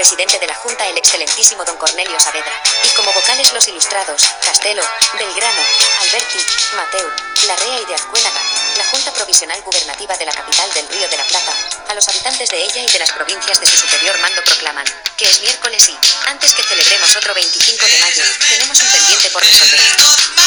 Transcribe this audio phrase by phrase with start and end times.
[0.00, 4.82] presidente de la Junta el excelentísimo don Cornelio Saavedra, y como vocales los ilustrados, Castelo,
[5.12, 5.60] Belgrano,
[6.00, 6.38] Alberti,
[6.74, 7.06] Mateu,
[7.46, 8.40] Larrea y de Azcuénaga,
[8.78, 11.52] la Junta Provisional Gubernativa de la capital del Río de la Plata,
[11.88, 14.86] a los habitantes de ella y de las provincias de su superior mando proclaman
[15.18, 19.44] que es miércoles y, antes que celebremos otro 25 de mayo, tenemos un pendiente por
[19.44, 19.80] resolver.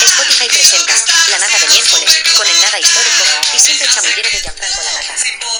[0.04, 0.95] Spotify presenta
[1.29, 3.23] La Nata de miércoles, con el nada histórico,
[3.54, 5.52] y siempre chamullero de Gianfranco La Nata.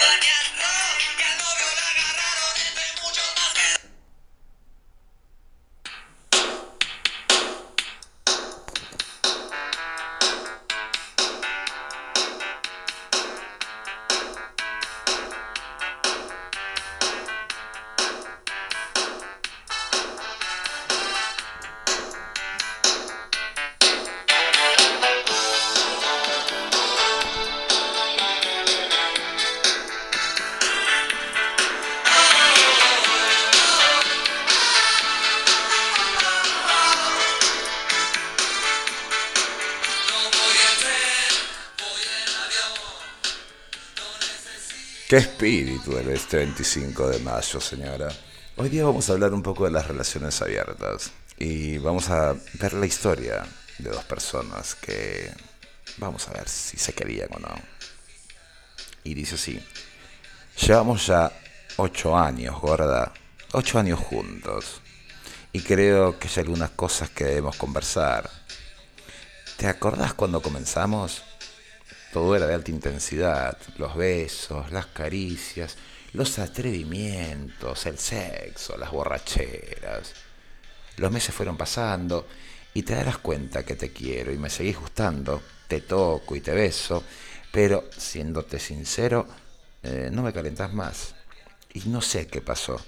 [45.14, 48.10] Qué espíritu el este 25 de mayo, señora.
[48.58, 52.74] Hoy día vamos a hablar un poco de las relaciones abiertas y vamos a ver
[52.74, 53.46] la historia
[53.78, 55.32] de dos personas que
[55.98, 57.54] vamos a ver si se querían o no.
[59.04, 59.64] Y dice así,
[60.60, 61.32] llevamos ya
[61.78, 63.14] ocho años, gorda,
[63.52, 64.82] ocho años juntos
[65.52, 68.32] y creo que hay algunas cosas que debemos conversar.
[69.58, 71.22] ¿Te acordás cuando comenzamos?
[72.14, 75.76] Todo era de alta intensidad, los besos, las caricias,
[76.14, 80.14] los atrevimientos, el sexo, las borracheras.
[80.98, 82.28] Los meses fueron pasando
[82.76, 86.52] y te darás cuenta que te quiero y me seguís gustando, te toco y te
[86.52, 87.04] beso,
[87.52, 89.26] pero siéndote sincero,
[89.82, 91.16] eh, no me calentas más.
[91.74, 92.80] Y no sé qué pasó.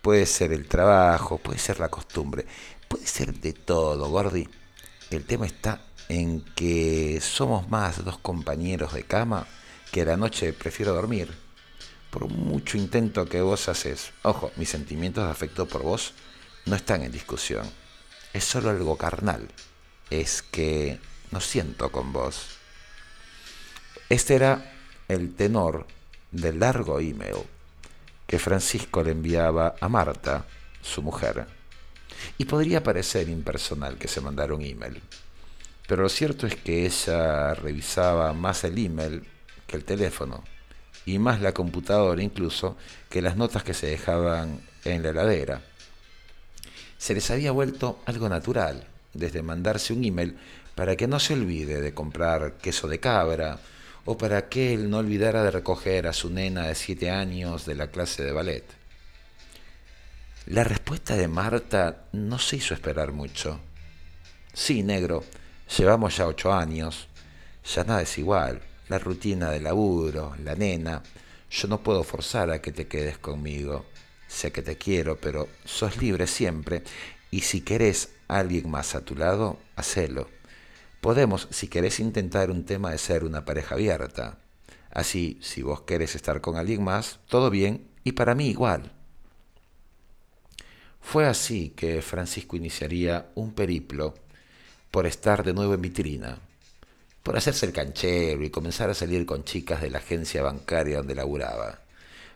[0.00, 2.46] Puede ser el trabajo, puede ser la costumbre,
[2.86, 4.48] puede ser de todo, Gordi.
[5.10, 9.46] El tema está en que somos más dos compañeros de cama
[9.90, 11.32] que a la noche prefiero dormir.
[12.10, 16.12] Por mucho intento que vos haces, ojo, mis sentimientos de afecto por vos
[16.66, 17.68] no están en discusión.
[18.32, 19.48] Es solo algo carnal.
[20.10, 21.00] Es que
[21.30, 22.46] no siento con vos.
[24.08, 24.72] Este era
[25.08, 25.86] el tenor
[26.30, 27.36] del largo email
[28.26, 30.46] que Francisco le enviaba a Marta,
[30.82, 31.46] su mujer.
[32.38, 35.02] Y podría parecer impersonal que se mandara un email
[35.86, 39.24] pero lo cierto es que ella revisaba más el email
[39.66, 40.42] que el teléfono,
[41.06, 42.76] y más la computadora incluso
[43.10, 45.60] que las notas que se dejaban en la heladera.
[46.96, 50.38] Se les había vuelto algo natural, desde mandarse un email
[50.74, 53.58] para que no se olvide de comprar queso de cabra,
[54.06, 57.74] o para que él no olvidara de recoger a su nena de siete años de
[57.74, 58.64] la clase de ballet.
[60.46, 63.60] La respuesta de Marta no se hizo esperar mucho.
[64.52, 65.24] Sí, negro,
[65.76, 67.08] Llevamos ya ocho años,
[67.64, 71.02] ya nada es igual, la rutina de laburo, la nena,
[71.50, 73.84] yo no puedo forzar a que te quedes conmigo.
[74.28, 76.84] Sé que te quiero, pero sos libre siempre
[77.30, 80.28] y si querés a alguien más a tu lado, hacelo.
[81.00, 84.38] Podemos, si querés, intentar un tema de ser una pareja abierta.
[84.92, 88.92] Así, si vos querés estar con alguien más, todo bien y para mí igual.
[91.00, 94.14] Fue así que Francisco iniciaría un periplo
[94.94, 96.38] por estar de nuevo en vitrina,
[97.24, 101.16] por hacerse el canchero y comenzar a salir con chicas de la agencia bancaria donde
[101.16, 101.80] laburaba.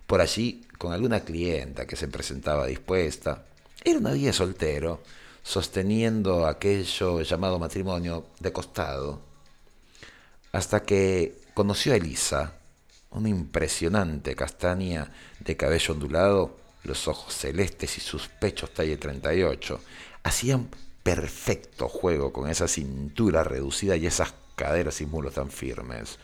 [0.09, 3.45] Por allí, con alguna clienta que se presentaba dispuesta.
[3.85, 5.05] Era una día soltero,
[5.41, 9.21] sosteniendo aquello llamado matrimonio de costado.
[10.51, 12.55] Hasta que conoció a Elisa,
[13.11, 19.81] una impresionante castaña de cabello ondulado, los ojos celestes y sus pechos talle 38.
[20.25, 20.69] Hacían
[21.09, 26.19] perfecto juego con esa cintura reducida y esas caderas y mulos tan firmes,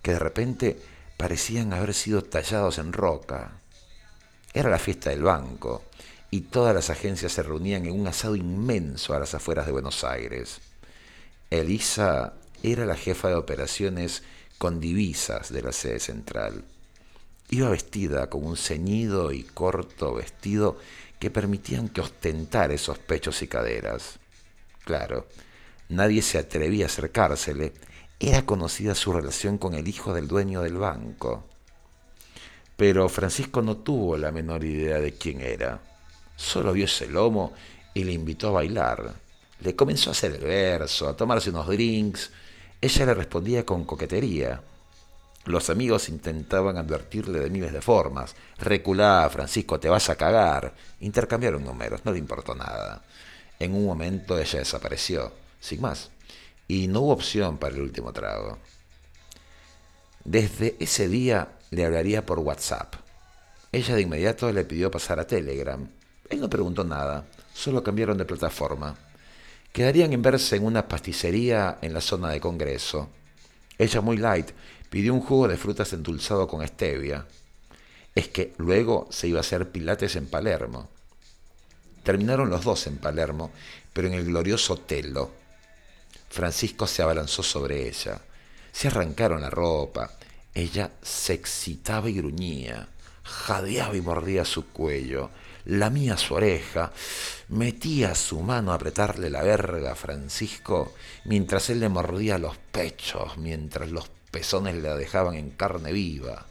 [0.00, 0.78] que de repente
[1.18, 3.60] parecían haber sido tallados en roca.
[4.54, 5.82] Era la fiesta del banco,
[6.30, 10.04] y todas las agencias se reunían en un asado inmenso a las afueras de Buenos
[10.04, 10.58] Aires.
[11.50, 12.32] Elisa
[12.62, 14.22] era la jefa de operaciones
[14.56, 16.64] con divisas de la sede central.
[17.50, 20.78] Iba vestida con un ceñido y corto vestido
[21.24, 24.18] que permitían que ostentar esos pechos y caderas.
[24.84, 25.26] Claro,
[25.88, 27.72] nadie se atrevía a acercársele.
[28.20, 31.48] Era conocida su relación con el hijo del dueño del banco.
[32.76, 35.80] Pero Francisco no tuvo la menor idea de quién era.
[36.36, 37.54] Solo vio ese lomo
[37.94, 39.14] y le invitó a bailar.
[39.60, 42.32] Le comenzó a hacer el verso, a tomarse unos drinks.
[42.82, 44.60] Ella le respondía con coquetería.
[45.46, 48.34] Los amigos intentaban advertirle de miles de formas.
[48.58, 50.74] Reculá, Francisco, te vas a cagar.
[51.00, 53.02] Intercambiaron números, no le importó nada.
[53.58, 56.10] En un momento ella desapareció, sin más,
[56.66, 58.58] y no hubo opción para el último trago.
[60.24, 62.94] Desde ese día le hablaría por WhatsApp.
[63.70, 65.86] Ella de inmediato le pidió pasar a Telegram.
[66.30, 68.96] Él no preguntó nada, solo cambiaron de plataforma.
[69.72, 73.10] Quedarían en verse en una pasticería en la zona de Congreso.
[73.76, 74.50] Ella muy light
[74.94, 77.26] pidió un jugo de frutas endulzado con stevia.
[78.14, 80.88] Es que luego se iba a hacer pilates en Palermo.
[82.04, 83.50] Terminaron los dos en Palermo,
[83.92, 85.32] pero en el glorioso Telo.
[86.30, 88.20] Francisco se abalanzó sobre ella.
[88.70, 90.12] Se arrancaron la ropa.
[90.54, 92.86] Ella se excitaba y gruñía,
[93.24, 95.30] jadeaba y mordía su cuello,
[95.64, 96.92] lamía su oreja,
[97.48, 100.94] metía su mano a apretarle la verga a Francisco
[101.24, 106.44] mientras él le mordía los pechos, mientras los pezones la dejaban en carne viva.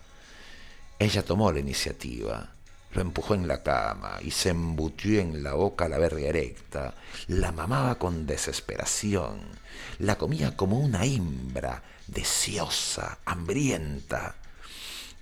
[1.00, 2.50] Ella tomó la iniciativa,
[2.94, 6.94] lo empujó en la cama y se embutió en la boca la verga erecta,
[7.28, 9.42] la mamaba con desesperación,
[10.00, 14.36] la comía como una hembra, deseosa, hambrienta.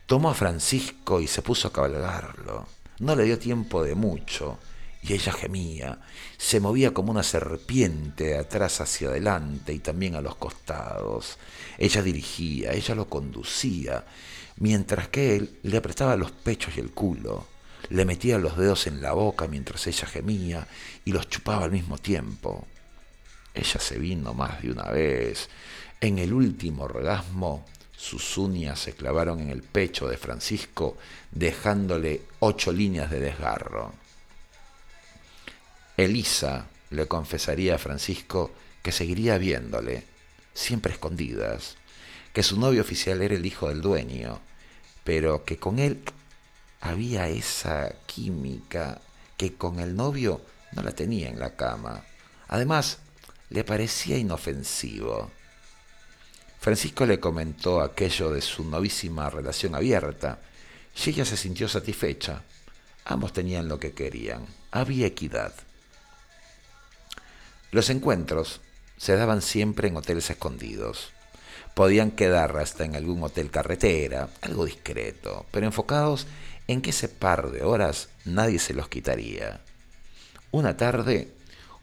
[0.06, 2.68] Tomó a Francisco y se puso a cabalgarlo.
[3.00, 4.60] No le dio tiempo de mucho,
[5.02, 6.00] y ella gemía,
[6.38, 11.38] se movía como una serpiente de atrás hacia adelante y también a los costados.
[11.78, 14.06] Ella dirigía, ella lo conducía,
[14.58, 17.48] mientras que él le apretaba los pechos y el culo,
[17.90, 20.68] le metía los dedos en la boca mientras ella gemía
[21.04, 22.68] y los chupaba al mismo tiempo.
[23.54, 25.50] Ella se vino más de una vez.
[26.00, 27.66] En el último orgasmo,
[27.98, 30.98] sus uñas se clavaron en el pecho de Francisco,
[31.32, 34.01] dejándole ocho líneas de desgarro.
[36.06, 38.52] Elisa le confesaría a Francisco
[38.82, 40.04] que seguiría viéndole,
[40.54, 41.76] siempre escondidas,
[42.34, 44.40] que su novio oficial era el hijo del dueño,
[45.04, 46.02] pero que con él
[46.80, 49.02] había esa química
[49.38, 50.42] que con el novio
[50.74, 52.04] no la tenía en la cama.
[52.48, 53.00] Además,
[53.50, 55.32] le parecía inofensivo.
[56.60, 60.40] Francisco le comentó aquello de su novísima relación abierta,
[60.96, 62.44] y ella se sintió satisfecha.
[63.06, 64.46] Ambos tenían lo que querían.
[64.72, 65.54] Había equidad.
[67.72, 68.60] Los encuentros
[68.98, 71.14] se daban siempre en hoteles escondidos.
[71.74, 76.28] Podían quedar hasta en algún hotel carretera, algo discreto, pero enfocados
[76.68, 79.62] en que ese par de horas nadie se los quitaría.
[80.52, 81.34] Una tarde,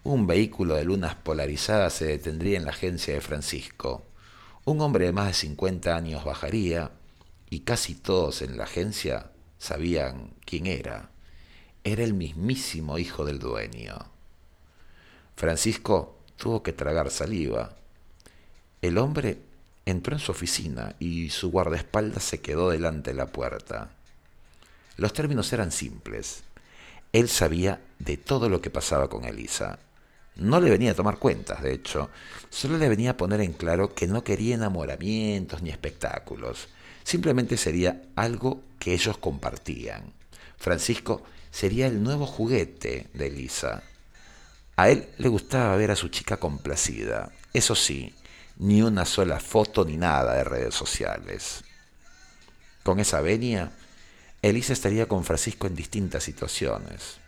[0.05, 4.05] un vehículo de lunas polarizadas se detendría en la agencia de Francisco.
[4.67, 6.91] Un hombre de más de 50 años bajaría
[7.49, 11.09] y casi todos en la agencia sabían quién era.
[11.83, 14.18] Era el mismísimo hijo del dueño.
[15.39, 17.77] Francisco tuvo que tragar saliva.
[18.83, 19.39] El hombre
[19.87, 23.93] entró en su oficina y su guardaespaldas se quedó delante de la puerta.
[24.97, 26.43] Los términos eran simples.
[27.13, 29.79] Él sabía de todo lo que pasaba con Elisa.
[30.35, 32.11] No le venía a tomar cuentas, de hecho,
[32.51, 36.67] solo le venía a poner en claro que no quería enamoramientos ni espectáculos.
[37.05, 40.13] Simplemente sería algo que ellos compartían.
[40.57, 43.85] Francisco sería el nuevo juguete de Elisa.
[44.79, 47.33] A él le gustaba ver a su chica complacida.
[47.53, 48.15] Eso sí,
[48.59, 51.65] ni una sola foto ni nada de redes sociales.
[52.85, 53.73] Con esa venia,
[54.41, 57.19] Elisa estaría con Francisco en distintas situaciones,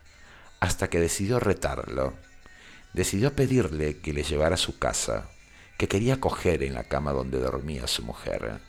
[0.60, 2.14] hasta que decidió retarlo.
[2.92, 5.28] Decidió pedirle que le llevara a su casa,
[5.76, 8.60] que quería coger en la cama donde dormía su mujer.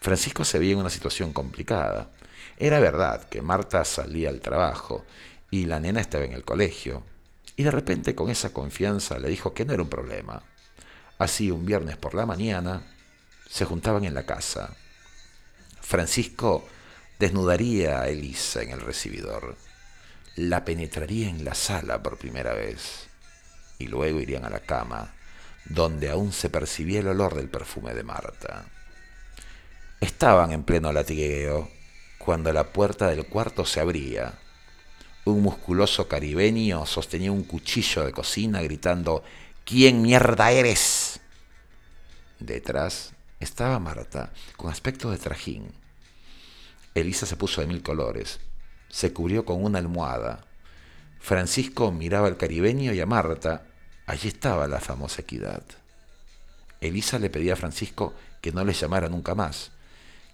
[0.00, 2.10] Francisco se veía en una situación complicada.
[2.56, 5.04] Era verdad que Marta salía al trabajo
[5.48, 7.04] y la nena estaba en el colegio,
[7.58, 10.44] y de repente con esa confianza le dijo que no era un problema.
[11.18, 12.82] Así un viernes por la mañana
[13.50, 14.76] se juntaban en la casa.
[15.80, 16.68] Francisco
[17.18, 19.56] desnudaría a Elisa en el recibidor,
[20.36, 23.08] la penetraría en la sala por primera vez
[23.80, 25.12] y luego irían a la cama,
[25.64, 28.66] donde aún se percibía el olor del perfume de Marta.
[30.00, 31.68] Estaban en pleno latigueo
[32.18, 34.38] cuando la puerta del cuarto se abría
[35.32, 39.22] un musculoso caribeño sostenía un cuchillo de cocina gritando
[39.64, 41.20] ¿Quién mierda eres?
[42.40, 45.72] Detrás estaba Marta, con aspecto de trajín.
[46.94, 48.40] Elisa se puso de mil colores.
[48.88, 50.46] Se cubrió con una almohada.
[51.20, 53.66] Francisco miraba al caribeño y a Marta.
[54.06, 55.62] Allí estaba la famosa equidad.
[56.80, 59.72] Elisa le pedía a Francisco que no le llamara nunca más,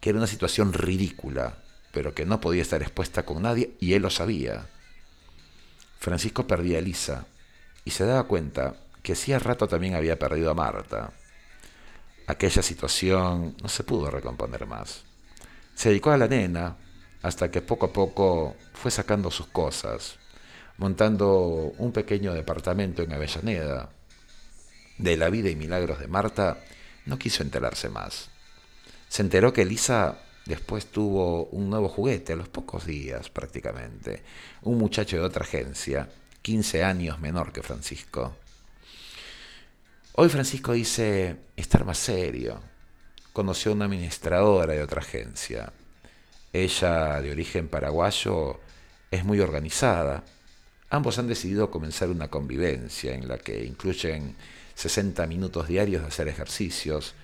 [0.00, 1.58] que era una situación ridícula,
[1.92, 4.66] pero que no podía estar expuesta con nadie y él lo sabía.
[6.04, 7.24] Francisco perdía a Elisa
[7.82, 11.14] y se daba cuenta que hacía rato también había perdido a Marta.
[12.26, 15.04] aquella situación no se pudo recomponer más.
[15.74, 16.76] Se dedicó a la nena
[17.22, 20.18] hasta que poco a poco fue sacando sus cosas,
[20.76, 23.88] montando un pequeño departamento en Avellaneda.
[24.98, 26.58] De la vida y milagros de Marta
[27.06, 28.28] no quiso enterarse más.
[29.08, 34.22] Se enteró que Elisa después tuvo un nuevo juguete a los pocos días prácticamente,
[34.62, 36.08] un muchacho de otra agencia,
[36.42, 38.36] 15 años menor que Francisco.
[40.14, 42.60] Hoy Francisco dice estar más serio.
[43.32, 45.72] Conoció a una administradora de otra agencia.
[46.52, 48.60] Ella, de origen paraguayo,
[49.10, 50.22] es muy organizada.
[50.88, 54.36] Ambos han decidido comenzar una convivencia en la que incluyen
[54.76, 57.14] 60 minutos diarios de hacer ejercicios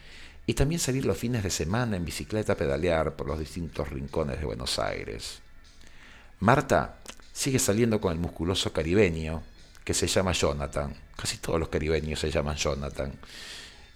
[0.51, 4.41] y también salir los fines de semana en bicicleta a pedalear por los distintos rincones
[4.41, 5.39] de Buenos Aires.
[6.41, 6.97] Marta
[7.33, 9.45] sigue saliendo con el musculoso caribeño
[9.85, 10.93] que se llama Jonathan.
[11.15, 13.13] Casi todos los caribeños se llaman Jonathan.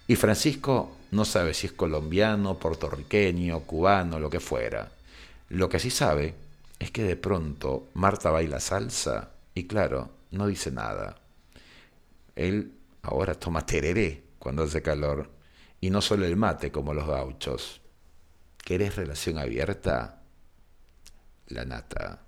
[0.07, 4.89] Y Francisco no sabe si es colombiano, puertorriqueño, cubano, lo que fuera.
[5.49, 6.35] Lo que sí sabe
[6.79, 11.17] es que de pronto Marta baila salsa y claro, no dice nada.
[12.33, 12.71] Él
[13.01, 15.34] ahora toma tereré cuando hace calor
[15.85, 17.79] y no solo el mate como los gauchos.
[18.57, 20.23] ¿Querés relación abierta?
[21.49, 22.24] La nata.